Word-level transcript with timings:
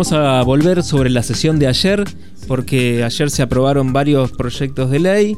Vamos 0.00 0.12
a 0.14 0.42
volver 0.44 0.82
sobre 0.82 1.10
la 1.10 1.22
sesión 1.22 1.58
de 1.58 1.66
ayer, 1.66 2.04
porque 2.48 3.04
ayer 3.04 3.28
se 3.28 3.42
aprobaron 3.42 3.92
varios 3.92 4.32
proyectos 4.32 4.90
de 4.90 4.98
ley. 4.98 5.36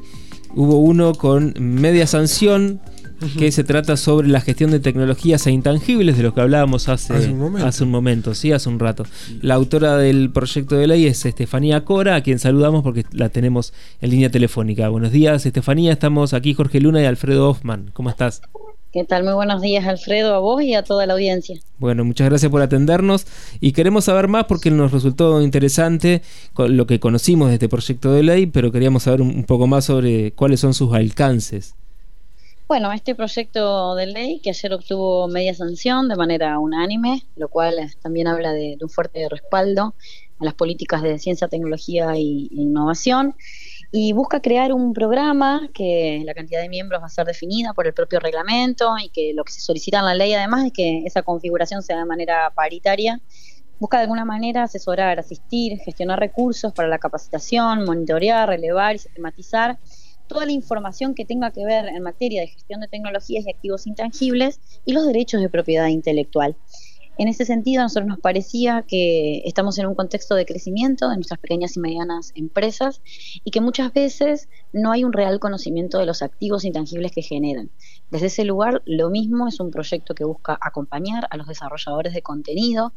Hubo 0.54 0.78
uno 0.78 1.16
con 1.16 1.52
media 1.58 2.06
sanción, 2.06 2.80
que 3.36 3.50
se 3.50 3.64
trata 3.64 3.96
sobre 3.96 4.28
la 4.28 4.40
gestión 4.40 4.70
de 4.70 4.78
tecnologías 4.78 5.48
e 5.48 5.50
intangibles, 5.50 6.16
de 6.16 6.22
lo 6.22 6.32
que 6.32 6.42
hablábamos 6.42 6.88
hace, 6.88 7.12
hace, 7.12 7.32
un, 7.32 7.40
momento. 7.40 7.66
hace 7.66 7.82
un 7.82 7.90
momento, 7.90 8.34
sí, 8.36 8.52
hace 8.52 8.68
un 8.68 8.78
rato. 8.78 9.04
La 9.40 9.54
autora 9.54 9.96
del 9.96 10.30
proyecto 10.30 10.76
de 10.76 10.86
ley 10.86 11.06
es 11.06 11.26
Estefanía 11.26 11.84
Cora, 11.84 12.14
a 12.14 12.20
quien 12.20 12.38
saludamos 12.38 12.84
porque 12.84 13.04
la 13.10 13.30
tenemos 13.30 13.74
en 14.00 14.10
línea 14.10 14.30
telefónica. 14.30 14.88
Buenos 14.90 15.10
días, 15.10 15.44
Estefanía, 15.44 15.90
estamos 15.90 16.34
aquí 16.34 16.54
Jorge 16.54 16.80
Luna 16.80 17.02
y 17.02 17.06
Alfredo 17.06 17.50
Hoffman. 17.50 17.90
¿Cómo 17.92 18.10
estás? 18.10 18.42
¿Qué 18.92 19.04
tal? 19.04 19.24
Muy 19.24 19.32
buenos 19.32 19.62
días, 19.62 19.86
Alfredo, 19.86 20.34
a 20.34 20.38
vos 20.38 20.62
y 20.62 20.74
a 20.74 20.82
toda 20.82 21.06
la 21.06 21.14
audiencia. 21.14 21.58
Bueno, 21.78 22.04
muchas 22.04 22.28
gracias 22.28 22.50
por 22.52 22.60
atendernos 22.60 23.26
y 23.58 23.72
queremos 23.72 24.04
saber 24.04 24.28
más 24.28 24.44
porque 24.44 24.70
nos 24.70 24.92
resultó 24.92 25.40
interesante 25.40 26.20
lo 26.58 26.86
que 26.86 27.00
conocimos 27.00 27.48
de 27.48 27.54
este 27.54 27.70
proyecto 27.70 28.12
de 28.12 28.22
ley, 28.22 28.44
pero 28.44 28.70
queríamos 28.70 29.04
saber 29.04 29.22
un 29.22 29.44
poco 29.44 29.66
más 29.66 29.86
sobre 29.86 30.32
cuáles 30.32 30.60
son 30.60 30.74
sus 30.74 30.92
alcances. 30.92 31.74
Bueno, 32.68 32.92
este 32.92 33.14
proyecto 33.14 33.94
de 33.94 34.08
ley 34.08 34.40
que 34.40 34.50
ayer 34.50 34.74
obtuvo 34.74 35.26
media 35.26 35.54
sanción 35.54 36.10
de 36.10 36.16
manera 36.16 36.58
unánime, 36.58 37.22
lo 37.36 37.48
cual 37.48 37.76
también 38.02 38.26
habla 38.28 38.52
de, 38.52 38.76
un 38.78 38.90
fuerte 38.90 39.26
respaldo 39.30 39.94
a 40.38 40.44
las 40.44 40.52
políticas 40.52 41.00
de 41.00 41.18
ciencia, 41.18 41.48
tecnología 41.48 42.12
e 42.12 42.20
innovación 42.20 43.36
y 43.94 44.14
busca 44.14 44.40
crear 44.40 44.72
un 44.72 44.94
programa 44.94 45.68
que 45.74 46.22
la 46.24 46.32
cantidad 46.32 46.62
de 46.62 46.70
miembros 46.70 47.02
va 47.02 47.06
a 47.06 47.10
ser 47.10 47.26
definida 47.26 47.74
por 47.74 47.86
el 47.86 47.92
propio 47.92 48.20
reglamento 48.20 48.94
y 48.98 49.10
que 49.10 49.34
lo 49.34 49.44
que 49.44 49.52
se 49.52 49.60
solicita 49.60 49.98
en 49.98 50.06
la 50.06 50.14
ley 50.14 50.32
además 50.32 50.64
es 50.64 50.72
que 50.72 51.02
esa 51.04 51.22
configuración 51.22 51.82
sea 51.82 51.98
de 51.98 52.06
manera 52.06 52.50
paritaria. 52.56 53.20
Busca 53.78 53.98
de 53.98 54.04
alguna 54.04 54.24
manera 54.24 54.62
asesorar, 54.62 55.18
asistir, 55.18 55.78
gestionar 55.84 56.18
recursos 56.18 56.72
para 56.72 56.88
la 56.88 56.98
capacitación, 56.98 57.84
monitorear, 57.84 58.48
relevar 58.48 58.94
y 58.94 58.98
sistematizar 58.98 59.78
toda 60.26 60.46
la 60.46 60.52
información 60.52 61.14
que 61.14 61.26
tenga 61.26 61.50
que 61.50 61.62
ver 61.66 61.88
en 61.88 62.02
materia 62.02 62.40
de 62.40 62.48
gestión 62.48 62.80
de 62.80 62.88
tecnologías 62.88 63.44
y 63.44 63.50
activos 63.50 63.86
intangibles 63.86 64.60
y 64.86 64.94
los 64.94 65.06
derechos 65.06 65.42
de 65.42 65.50
propiedad 65.50 65.88
intelectual. 65.88 66.56
En 67.18 67.28
ese 67.28 67.44
sentido, 67.44 67.80
a 67.80 67.84
nosotros 67.84 68.08
nos 68.08 68.20
parecía 68.20 68.84
que 68.88 69.42
estamos 69.44 69.78
en 69.78 69.86
un 69.86 69.94
contexto 69.94 70.34
de 70.34 70.46
crecimiento 70.46 71.08
de 71.08 71.16
nuestras 71.16 71.40
pequeñas 71.40 71.76
y 71.76 71.80
medianas 71.80 72.32
empresas 72.34 73.02
y 73.44 73.50
que 73.50 73.60
muchas 73.60 73.92
veces 73.92 74.48
no 74.72 74.92
hay 74.92 75.04
un 75.04 75.12
real 75.12 75.38
conocimiento 75.38 75.98
de 75.98 76.06
los 76.06 76.22
activos 76.22 76.64
intangibles 76.64 77.12
que 77.12 77.22
generan. 77.22 77.70
Desde 78.12 78.26
ese 78.26 78.44
lugar, 78.44 78.82
lo 78.84 79.08
mismo 79.08 79.48
es 79.48 79.58
un 79.58 79.70
proyecto 79.70 80.14
que 80.14 80.24
busca 80.24 80.58
acompañar 80.60 81.26
a 81.30 81.38
los 81.38 81.46
desarrolladores 81.46 82.12
de 82.12 82.20
contenido 82.20 82.92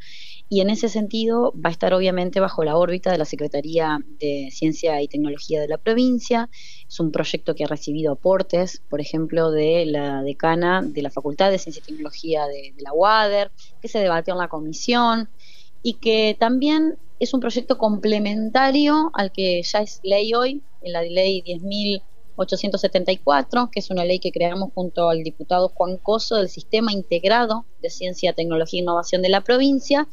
y 0.50 0.60
en 0.60 0.68
ese 0.68 0.90
sentido 0.90 1.54
va 1.54 1.70
a 1.70 1.72
estar 1.72 1.94
obviamente 1.94 2.38
bajo 2.38 2.64
la 2.64 2.76
órbita 2.76 3.10
de 3.10 3.16
la 3.16 3.24
Secretaría 3.24 3.98
de 4.20 4.50
Ciencia 4.52 5.00
y 5.00 5.08
Tecnología 5.08 5.58
de 5.62 5.68
la 5.68 5.78
provincia. 5.78 6.50
Es 6.86 7.00
un 7.00 7.12
proyecto 7.12 7.54
que 7.54 7.64
ha 7.64 7.66
recibido 7.66 8.12
aportes, 8.12 8.82
por 8.90 9.00
ejemplo, 9.00 9.50
de 9.50 9.86
la 9.86 10.20
decana 10.20 10.82
de 10.82 11.00
la 11.00 11.08
Facultad 11.08 11.50
de 11.50 11.60
Ciencia 11.60 11.80
y 11.82 11.86
Tecnología 11.86 12.44
de, 12.44 12.74
la 12.76 12.92
UADER, 12.92 13.52
que 13.80 13.88
se 13.88 14.00
debatió 14.00 14.34
en 14.34 14.40
la 14.40 14.48
comisión 14.48 15.30
y 15.82 15.94
que 15.94 16.36
también 16.38 16.98
es 17.20 17.32
un 17.32 17.40
proyecto 17.40 17.78
complementario 17.78 19.10
al 19.14 19.32
que 19.32 19.62
ya 19.62 19.78
es 19.78 19.98
ley 20.02 20.34
hoy, 20.34 20.62
en 20.82 20.92
la 20.92 21.00
ley 21.00 21.42
10.874, 22.36 23.70
que 23.70 23.80
es 23.80 23.90
una 23.90 24.04
ley 24.04 24.18
que 24.18 24.32
creamos 24.32 24.70
junto 24.74 25.08
al 25.08 25.22
diputado 25.22 25.68
Juan 25.68 25.96
Coso 25.96 26.36
del 26.36 26.48
Sistema 26.48 26.92
Integrado 26.92 27.64
de 27.82 27.90
Ciencia, 27.90 28.32
Tecnología 28.32 28.80
e 28.80 28.82
Innovación 28.82 29.22
de 29.22 29.28
la 29.28 29.40
provincia, 29.40 30.08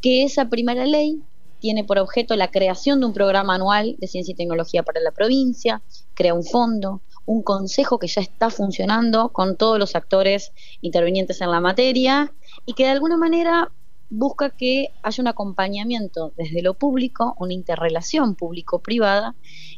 que 0.00 0.24
esa 0.24 0.48
primera 0.48 0.86
ley 0.86 1.22
tiene 1.60 1.84
por 1.84 1.98
objeto 1.98 2.36
la 2.36 2.50
creación 2.50 3.00
de 3.00 3.06
un 3.06 3.14
programa 3.14 3.54
anual 3.54 3.96
de 3.98 4.06
ciencia 4.06 4.32
y 4.32 4.36
tecnología 4.36 4.82
para 4.82 5.00
la 5.00 5.12
provincia, 5.12 5.80
crea 6.12 6.34
un 6.34 6.44
fondo, 6.44 7.00
un 7.24 7.42
consejo 7.42 7.98
que 7.98 8.06
ya 8.06 8.20
está 8.20 8.50
funcionando 8.50 9.30
con 9.30 9.56
todos 9.56 9.78
los 9.78 9.94
actores 9.94 10.52
intervinientes 10.82 11.40
en 11.40 11.50
la 11.50 11.60
materia 11.60 12.34
y 12.66 12.74
que 12.74 12.84
de 12.84 12.90
alguna 12.90 13.16
manera 13.16 13.72
busca 14.10 14.50
que 14.50 14.90
haya 15.02 15.20
un 15.20 15.28
acompañamiento 15.28 16.32
desde 16.36 16.62
lo 16.62 16.74
público, 16.74 17.34
una 17.38 17.52
interrelación 17.52 18.34
público-privada 18.34 19.34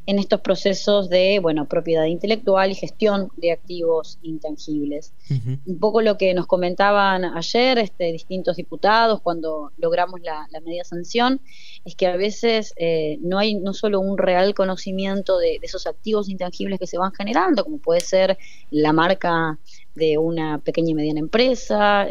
en 0.06 0.19
estos 0.19 0.41
procesos 0.41 1.09
de 1.09 1.38
bueno, 1.41 1.66
propiedad 1.66 2.04
intelectual 2.04 2.70
y 2.70 2.75
gestión 2.75 3.31
de 3.37 3.53
activos 3.53 4.19
intangibles. 4.22 5.12
Un 5.31 5.78
poco 5.78 6.00
lo 6.00 6.16
que 6.16 6.34
nos 6.34 6.47
comentaban 6.47 7.25
ayer 7.25 7.78
este, 7.78 8.12
distintos 8.12 8.56
diputados 8.56 9.20
cuando 9.20 9.72
logramos 9.78 10.20
la, 10.20 10.47
media 10.64 10.84
sanción 10.84 11.41
es 11.84 11.94
que 11.94 12.06
a 12.06 12.16
veces 12.16 12.72
eh, 12.76 13.19
no 13.20 13.38
hay 13.38 13.54
no 13.54 13.72
solo 13.72 14.00
un 14.00 14.19
real 14.19 14.54
conocimiento 14.54 15.38
de, 15.38 15.58
de 15.60 15.66
esos 15.66 15.87
activos 15.87 16.28
intangibles 16.28 16.78
que 16.78 16.87
se 16.87 16.98
van 16.98 17.12
generando, 17.12 17.62
como 17.62 17.78
puede 17.78 18.00
ser 18.00 18.38
la 18.70 18.93
marca 18.93 19.58
de 19.97 20.19
una 20.19 20.59
pequeña 20.59 20.91
y 20.91 20.95
mediana 20.95 21.21
empresa, 21.21 22.07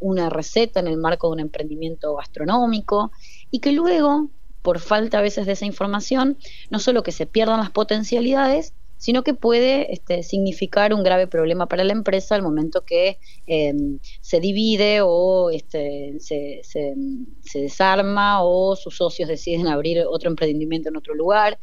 una 0.00 0.28
receta 0.28 0.80
en 0.80 0.88
el 0.88 0.98
marco 0.98 1.28
de 1.28 1.34
un 1.34 1.40
emprendimiento 1.40 2.16
gastronómico 2.16 3.12
y 3.50 3.60
que 3.60 3.72
luego, 3.72 4.28
por 4.60 4.80
falta 4.80 5.18
a 5.18 5.22
veces 5.22 5.46
de 5.46 5.52
esa 5.52 5.64
información, 5.64 6.36
no 6.70 6.80
solo 6.80 7.02
que 7.02 7.12
se 7.12 7.26
pierdan 7.26 7.60
las 7.60 7.70
potencialidades, 7.70 8.74
sino 9.02 9.24
que 9.24 9.34
puede 9.34 9.92
este, 9.92 10.22
significar 10.22 10.94
un 10.94 11.02
grave 11.02 11.26
problema 11.26 11.66
para 11.66 11.82
la 11.82 11.92
empresa 11.92 12.36
al 12.36 12.42
momento 12.42 12.84
que 12.84 13.18
em, 13.46 13.98
se 14.20 14.38
divide 14.38 15.00
o 15.02 15.50
este, 15.50 16.14
se, 16.20 16.60
se, 16.62 16.94
desarma 17.60 18.44
o 18.44 18.76
sus 18.76 18.96
socios 18.96 19.28
deciden 19.28 19.66
abrir 19.66 20.04
otro 20.08 20.30
emprendimiento 20.30 20.88
en 20.88 20.96
otro 20.96 21.14
lugar. 21.14 21.58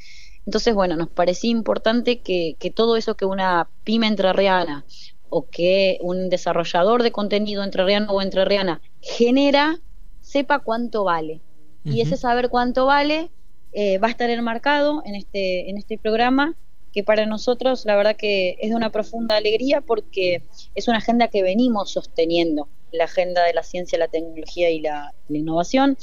Entonces, 0.46 0.74
bueno, 0.74 0.98
nos 0.98 1.10
parecía 1.10 1.52
importante 1.52 2.20
que, 2.20 2.58
que 2.60 2.72
todo 2.72 2.98
eso 2.98 3.16
que 3.16 3.24
una 3.24 3.70
pyme 3.86 4.08
entrerriana 4.08 4.86
o 5.30 5.48
que 5.48 5.98
un 6.02 6.30
desarrollador 6.30 7.04
de 7.04 7.12
contenido 7.12 7.64
entrerriano 7.64 8.12
o 8.12 8.22
entrerriana 8.22 8.82
genera, 9.02 9.80
sepa 10.22 10.60
cuánto 10.60 11.04
vale. 11.04 11.42
Y 11.86 12.02
ese 12.02 12.18
saber 12.18 12.50
cuánto 12.50 12.86
vale 12.86 13.32
eh, 13.72 13.98
va 13.98 14.08
a 14.08 14.12
estar 14.12 14.30
enmarcado 14.30 15.02
en 15.06 15.16
este, 15.16 15.70
en 15.70 15.78
este 15.78 15.98
programa 15.98 16.56
que 16.92 17.04
para 17.04 17.26
nosotros 17.26 17.86
la 17.86 17.96
verdad 17.96 18.16
que 18.16 18.58
es 18.60 18.70
de 18.70 18.76
una 18.76 18.92
profunda 18.92 19.38
alegría 19.38 19.82
porque 19.82 20.44
es 20.76 20.88
una 20.88 20.98
agenda 20.98 21.28
que 21.28 21.44
venimos 21.44 21.92
sosteniendo, 21.92 22.68
la 22.92 23.06
agenda 23.06 23.44
de 23.44 23.54
la 23.54 23.64
ciencia, 23.64 24.00
la 24.00 24.08
tecnología 24.08 24.70
y 24.70 24.82
la, 24.82 25.14
innovación. 25.30 25.98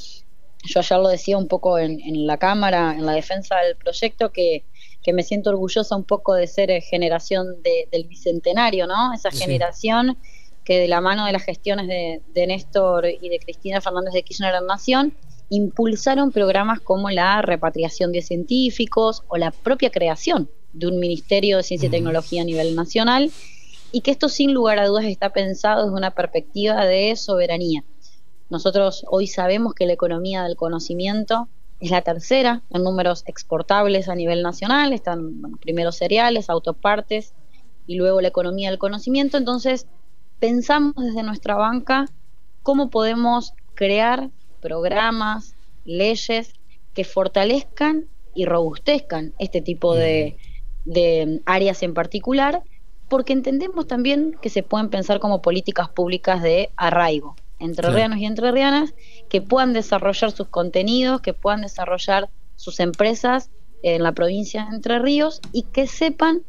Yo 0.63 0.79
ayer 0.79 0.99
lo 0.99 1.09
decía 1.09 1.37
un 1.37 1.47
poco 1.47 1.77
en, 1.77 1.99
en, 2.01 2.25
la 2.25 2.37
Cámara, 2.37 2.95
en 2.97 3.05
la 3.05 3.13
defensa 3.13 3.57
del 3.57 3.75
proyecto, 3.75 4.31
que 4.31 4.63
que 5.07 5.13
me 5.13 5.23
siento 5.23 5.51
orgullosa 5.51 5.95
un 5.95 6.03
poco 6.03 6.33
de 6.33 6.47
ser 6.47 6.69
eh, 6.69 6.81
generación 6.81 7.63
del 7.63 8.03
bicentenario, 8.03 8.87
¿no? 8.87 9.13
Esa 9.13 9.31
generación 9.31 10.17
que 10.65 10.79
de 10.79 10.89
la 10.89 10.99
mano 10.99 11.25
de 11.25 11.31
las 11.31 11.43
gestiones 11.43 11.87
de, 11.87 12.47
Néstor 12.47 13.05
y 13.05 13.29
de 13.29 13.39
Cristina 13.39 13.79
Fernández 13.79 14.13
de 14.13 14.23
Kirchner 14.23 14.53
en 14.55 14.67
Nación 14.67 15.13
impulsaron 15.47 16.33
programas 16.33 16.81
como 16.81 17.09
la 17.09 17.41
repatriación 17.41 18.11
de 18.11 18.21
científicos 18.21 19.23
o 19.29 19.37
la 19.37 19.51
propia 19.51 19.91
creación 19.91 20.49
de 20.73 20.87
un 20.87 20.99
Ministerio 20.99 21.55
de 21.55 21.63
Ciencia 21.63 21.87
y 21.87 21.91
Tecnología 21.91 22.41
a 22.41 22.45
nivel 22.45 22.75
nacional 22.75 23.31
y 23.93 24.01
que 24.01 24.11
esto 24.11 24.27
sin 24.27 24.53
lugar 24.53 24.77
a 24.77 24.87
dudas 24.87 25.05
está 25.05 25.31
pensado 25.31 25.85
desde 25.85 25.95
una 25.95 26.11
perspectiva 26.11 26.85
de 26.85 27.15
soberanía. 27.15 27.85
Nosotros 28.49 29.05
hoy 29.09 29.27
sabemos 29.27 29.73
que 29.73 29.85
la 29.85 29.93
economía 29.93 30.43
del 30.43 30.57
conocimiento 30.57 31.47
es 31.79 31.91
la 31.91 32.01
tercera 32.01 32.63
en 32.69 32.83
números 32.83 33.23
exportables 33.27 34.09
a 34.09 34.15
nivel 34.15 34.41
nacional, 34.41 34.93
están 34.93 35.57
primero 35.61 35.91
cereales, 35.91 36.49
autopartes 36.49 37.33
y 37.85 37.95
luego 37.95 38.21
la 38.21 38.29
economía 38.29 38.69
del 38.69 38.79
conocimiento. 38.79 39.37
Entonces, 39.37 39.87
pensamos 40.39 40.95
desde 40.97 41.23
nuestra 41.23 41.55
banca 41.55 42.05
cómo 42.63 42.89
podemos 42.89 43.53
crear 43.75 44.29
programas, 44.59 45.55
leyes 45.85 46.53
que 46.93 47.03
fortalezcan 47.03 48.07
y 48.33 48.45
robustezcan 48.45 49.33
este 49.39 49.61
tipo 49.61 49.95
de, 49.95 50.37
de 50.85 51.41
áreas 51.45 51.83
en 51.83 51.93
particular, 51.93 52.63
porque 53.07 53.33
entendemos 53.33 53.87
también 53.87 54.35
que 54.41 54.49
se 54.49 54.63
pueden 54.63 54.89
pensar 54.89 55.19
como 55.19 55.41
políticas 55.41 55.89
públicas 55.89 56.41
de 56.41 56.71
arraigo 56.75 57.35
entrerrianos 57.59 58.19
y 58.19 58.25
entrerrianas 58.25 58.93
que 59.29 59.41
puedan 59.41 59.73
desarrollar 59.73 60.31
sus 60.31 60.47
contenidos, 60.47 61.21
que 61.21 61.33
puedan 61.33 61.61
desarrollar 61.61 62.29
sus 62.55 62.79
empresas 62.79 63.49
en 63.83 64.03
la 64.03 64.11
provincia 64.13 64.65
de 64.65 64.75
Entre 64.75 64.99
Ríos 64.99 65.41
y 65.51 65.63
que 65.63 65.87
sepan 65.87 66.43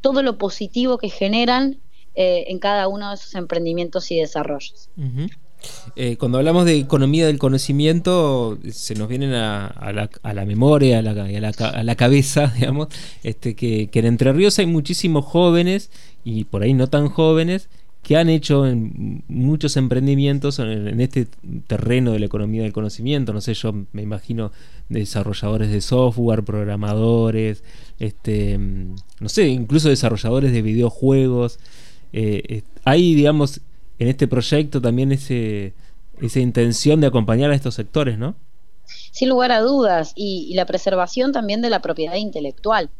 todo 0.00 0.22
lo 0.22 0.36
positivo 0.36 0.98
que 0.98 1.08
generan 1.08 1.78
eh, 2.14 2.44
en 2.48 2.58
cada 2.58 2.88
uno 2.88 3.08
de 3.08 3.14
esos 3.14 3.34
emprendimientos 3.34 4.10
y 4.10 4.20
desarrollos. 4.20 4.90
Eh, 5.96 6.16
cuando 6.18 6.38
hablamos 6.38 6.66
de 6.66 6.76
economía 6.76 7.26
del 7.26 7.38
conocimiento, 7.38 8.58
se 8.70 8.94
nos 8.94 9.08
vienen 9.08 9.32
a, 9.32 9.92
la, 10.22 10.44
memoria, 10.44 10.98
a 10.98 11.02
la, 11.02 11.96
cabeza, 11.96 12.52
digamos, 12.58 12.88
este, 13.22 13.56
que, 13.56 13.88
que 13.88 13.98
en 14.00 14.06
Entre 14.06 14.32
Ríos 14.32 14.58
hay 14.58 14.66
muchísimos 14.66 15.24
jóvenes 15.24 15.90
y 16.22 16.44
por 16.44 16.62
ahí 16.62 16.74
no 16.74 16.88
tan 16.88 17.08
jóvenes 17.08 17.68
que 18.04 18.18
han 18.18 18.28
hecho 18.28 18.64
muchos 19.28 19.78
emprendimientos 19.78 20.58
en, 20.58 21.00
este 21.00 21.26
terreno 21.66 22.12
de 22.12 22.18
la 22.18 22.26
economía 22.26 22.62
del 22.62 22.72
conocimiento. 22.72 23.32
No 23.32 23.40
sé, 23.40 23.54
yo 23.54 23.72
me 23.92 24.02
imagino 24.02 24.52
desarrolladores 24.90 25.70
de 25.70 25.80
software, 25.80 26.44
programadores, 26.44 27.64
este, 27.98 28.58
no 28.58 29.28
sé, 29.28 29.48
incluso 29.48 29.88
desarrolladores 29.88 30.52
de 30.52 30.60
videojuegos. 30.60 31.58
Eh, 32.12 32.62
hay, 32.84 33.14
digamos, 33.14 33.62
en 33.98 34.08
este 34.08 34.28
proyecto 34.28 34.82
también 34.82 35.10
ese, 35.10 35.72
esa 36.20 36.40
intención 36.40 37.00
de 37.00 37.06
acompañar 37.06 37.50
a 37.50 37.54
estos 37.54 37.74
sectores, 37.74 38.18
¿no? 38.18 38.34
Sin 39.12 39.30
lugar 39.30 39.50
a 39.50 39.60
dudas, 39.60 40.12
y 40.14 40.52
la 40.54 40.66
preservación 40.66 41.32
también 41.32 41.62
de 41.62 41.70
la 41.70 41.80
propiedad 41.80 42.16
intelectual 42.16 42.90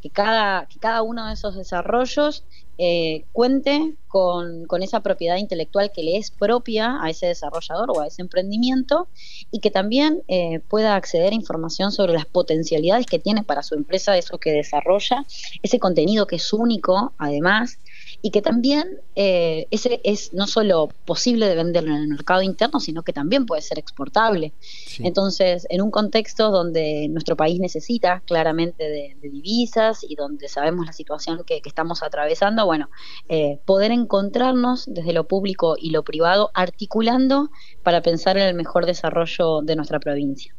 que 0.00 0.10
cada, 0.10 0.66
que 0.66 0.78
cada 0.78 1.02
uno 1.02 1.26
de 1.26 1.34
esos 1.34 1.54
desarrollos 1.56 2.44
eh, 2.82 3.24
cuente 3.32 3.94
con, 4.08 4.66
esa 4.82 5.00
propiedad 5.00 5.36
intelectual 5.36 5.92
que 5.92 6.02
le 6.02 6.16
es 6.16 6.30
propia 6.30 6.96
a 7.02 7.10
ese 7.10 7.26
desarrollador 7.26 7.90
o 7.90 8.00
a 8.00 8.06
ese 8.06 8.22
emprendimiento 8.22 9.08
y 9.50 9.60
que 9.60 9.70
también 9.70 10.22
eh, 10.28 10.60
pueda 10.60 10.96
acceder 10.96 11.32
a 11.32 11.36
información 11.36 11.92
sobre 11.92 12.14
las 12.14 12.24
potencialidades 12.24 13.04
que 13.04 13.18
tiene 13.18 13.42
para 13.42 13.62
su 13.62 13.74
empresa 13.74 14.16
eso 14.16 14.38
que 14.38 14.52
desarrolla, 14.52 15.26
ese 15.62 15.78
contenido 15.78 16.26
que 16.26 16.36
es 16.36 16.52
único 16.54 17.12
además 17.18 17.78
y 18.22 18.30
que 18.30 18.42
también 18.42 19.00
eh, 19.14 19.66
ese 19.70 20.00
es 20.04 20.32
no 20.32 20.46
solo 20.46 20.88
posible 21.04 21.46
de 21.46 21.54
vender 21.54 21.84
en 21.84 21.92
el 21.92 22.08
mercado 22.08 22.42
interno, 22.42 22.80
sino 22.80 23.02
que 23.02 23.12
también 23.12 23.46
puede 23.46 23.62
ser 23.62 23.78
exportable. 23.78 24.52
Entonces, 24.98 25.66
en 25.70 25.80
un 25.80 25.90
contexto 25.90 26.50
donde 26.50 27.08
nuestro 27.08 27.36
país 27.36 27.60
necesita 27.60 28.22
claramente 28.26 28.84
de, 28.84 29.16
divisas 29.22 30.04
y 30.06 30.16
donde 30.16 30.48
sabemos 30.48 30.86
la 30.86 30.92
situación 30.92 31.42
que, 31.46 31.62
estamos 31.64 32.02
atravesando, 32.02 32.66
bueno, 32.66 32.90
eh, 33.28 33.60
poder 33.64 33.92
encontrarnos 33.92 34.86
desde 34.92 35.12
lo 35.12 35.28
público 35.28 35.76
y 35.78 35.90
lo 35.90 36.02
privado 36.02 36.50
articulando 36.52 37.50
para 37.82 38.02
pensar 38.02 38.36
en 38.36 38.44
el 38.44 38.54
mejor 38.54 38.86
desarrollo 38.86 39.62
de 39.62 39.76
nuestra 39.76 40.00
provincia. 40.00 40.54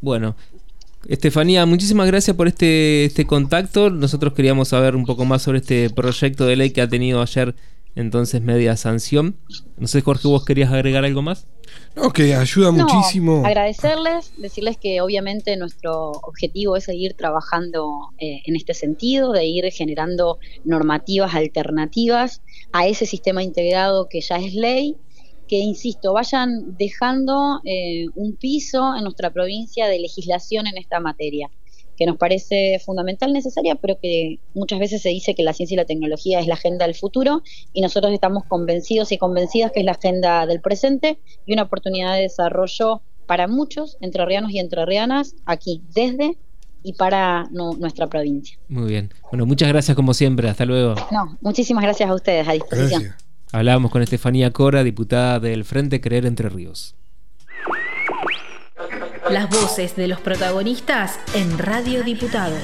Bueno, 0.00 0.36
Estefanía, 1.08 1.64
muchísimas 1.66 2.08
gracias 2.08 2.36
por 2.36 2.48
este, 2.48 3.04
este 3.04 3.26
contacto. 3.26 3.90
Nosotros 3.90 4.32
queríamos 4.32 4.68
saber 4.68 4.96
un 4.96 5.04
poco 5.04 5.24
más 5.24 5.42
sobre 5.42 5.58
este 5.58 5.88
proyecto 5.90 6.46
de 6.46 6.56
ley 6.56 6.70
que 6.70 6.80
ha 6.80 6.88
tenido 6.88 7.22
ayer 7.22 7.54
entonces 7.94 8.42
media 8.42 8.76
sanción. 8.76 9.36
No 9.78 9.86
sé, 9.86 10.02
Jorge, 10.02 10.28
¿vos 10.28 10.44
querías 10.44 10.72
agregar 10.72 11.04
algo 11.04 11.22
más? 11.22 11.46
No, 11.94 12.12
que 12.12 12.34
ayuda 12.34 12.70
muchísimo. 12.72 13.44
Agradecerles, 13.44 14.32
decirles 14.36 14.76
que 14.76 15.00
obviamente 15.00 15.56
nuestro 15.56 16.10
objetivo 16.22 16.76
es 16.76 16.84
seguir 16.84 17.14
trabajando 17.14 18.10
eh, 18.18 18.42
en 18.44 18.56
este 18.56 18.74
sentido, 18.74 19.32
de 19.32 19.46
ir 19.46 19.64
generando 19.72 20.38
normativas 20.64 21.34
alternativas 21.34 22.42
a 22.72 22.86
ese 22.86 23.06
sistema 23.06 23.42
integrado 23.42 24.08
que 24.08 24.20
ya 24.20 24.36
es 24.36 24.54
ley 24.54 24.96
que, 25.48 25.56
insisto, 25.56 26.12
vayan 26.12 26.76
dejando 26.76 27.60
eh, 27.64 28.06
un 28.14 28.36
piso 28.36 28.94
en 28.96 29.04
nuestra 29.04 29.30
provincia 29.30 29.86
de 29.86 29.98
legislación 29.98 30.66
en 30.66 30.78
esta 30.78 31.00
materia, 31.00 31.50
que 31.96 32.06
nos 32.06 32.16
parece 32.16 32.80
fundamental, 32.84 33.32
necesaria, 33.32 33.74
pero 33.76 33.98
que 34.00 34.38
muchas 34.54 34.78
veces 34.78 35.02
se 35.02 35.08
dice 35.08 35.34
que 35.34 35.42
la 35.42 35.52
ciencia 35.52 35.74
y 35.74 35.78
la 35.78 35.84
tecnología 35.84 36.40
es 36.40 36.46
la 36.46 36.54
agenda 36.54 36.86
del 36.86 36.94
futuro 36.94 37.42
y 37.72 37.80
nosotros 37.80 38.12
estamos 38.12 38.44
convencidos 38.44 39.12
y 39.12 39.18
convencidas 39.18 39.72
que 39.72 39.80
es 39.80 39.86
la 39.86 39.92
agenda 39.92 40.46
del 40.46 40.60
presente 40.60 41.18
y 41.46 41.52
una 41.52 41.62
oportunidad 41.62 42.14
de 42.14 42.22
desarrollo 42.22 43.00
para 43.26 43.48
muchos 43.48 43.96
entrerrianos 44.00 44.52
y 44.52 44.58
entrerrianas 44.58 45.34
aquí, 45.46 45.82
desde 45.94 46.36
y 46.82 46.92
para 46.92 47.48
nuestra 47.50 48.06
provincia. 48.06 48.56
Muy 48.68 48.88
bien. 48.88 49.12
Bueno, 49.30 49.44
muchas 49.44 49.68
gracias 49.68 49.96
como 49.96 50.14
siempre. 50.14 50.48
Hasta 50.48 50.64
luego. 50.64 50.94
No, 51.10 51.36
muchísimas 51.40 51.82
gracias 51.82 52.08
a 52.08 52.14
ustedes. 52.14 52.46
A 52.46 52.52
disposición. 52.52 53.12
Hablábamos 53.56 53.90
con 53.90 54.02
Estefanía 54.02 54.52
Cora, 54.52 54.84
diputada 54.84 55.40
del 55.40 55.64
Frente 55.64 56.02
Creer 56.02 56.26
Entre 56.26 56.50
Ríos. 56.50 56.94
Las 59.30 59.48
voces 59.48 59.96
de 59.96 60.08
los 60.08 60.20
protagonistas 60.20 61.18
en 61.34 61.56
Radio 61.56 62.04
Diputados. 62.04 62.60